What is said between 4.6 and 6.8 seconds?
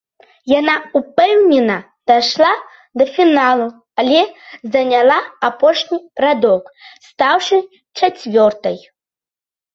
заняла апошні радок,